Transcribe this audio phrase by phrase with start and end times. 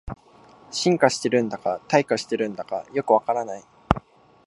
[0.71, 3.63] 進化してるんだか退化してるんだかよくわからない